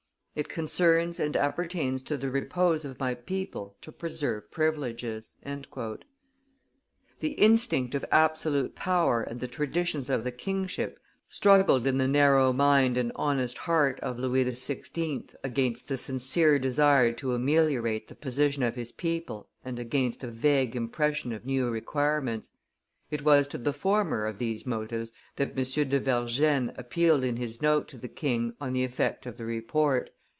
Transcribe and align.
It 0.33 0.47
concerns 0.47 1.19
and 1.19 1.35
appertains 1.35 2.01
to 2.03 2.15
the 2.15 2.29
repose 2.31 2.85
of 2.85 3.01
my 3.01 3.15
people 3.15 3.75
to 3.81 3.91
preserve 3.91 4.49
privileges." 4.49 5.33
The 5.43 6.07
instinct 7.33 7.93
of 7.95 8.05
absolute 8.11 8.73
power 8.73 9.23
and 9.23 9.41
the 9.41 9.49
traditions 9.49 10.09
of 10.09 10.23
the 10.23 10.31
kingship 10.31 10.99
struggled 11.27 11.85
in 11.85 11.97
the 11.97 12.07
narrow 12.07 12.53
mind 12.53 12.95
and 12.95 13.11
honest 13.17 13.57
heart 13.57 13.99
of 13.99 14.17
Louis 14.19 14.45
XVI. 14.45 15.35
against 15.43 15.89
the 15.89 15.97
sincere 15.97 16.57
desire 16.59 17.11
to 17.11 17.33
ameliorate 17.33 18.07
the 18.07 18.15
position 18.15 18.63
of 18.63 18.75
his 18.77 18.93
people 18.93 19.49
and 19.65 19.79
against 19.79 20.23
a 20.23 20.31
vague 20.31 20.77
impression 20.77 21.33
of 21.33 21.45
new 21.45 21.69
requirements. 21.69 22.51
It 23.11 23.23
was 23.25 23.49
to 23.49 23.57
the 23.57 23.73
former 23.73 24.25
of 24.25 24.37
these 24.37 24.65
motives 24.65 25.11
that 25.35 25.57
M. 25.57 25.89
de 25.89 25.99
Vergennes 25.99 26.71
appealed 26.77 27.25
in 27.25 27.35
his 27.35 27.61
Note 27.61 27.89
to 27.89 27.97
the 27.97 28.07
king 28.07 28.55
on 28.61 28.71
the 28.71 28.85
effect 28.85 29.25
of 29.25 29.35
the 29.35 29.45
Report. 29.45 30.09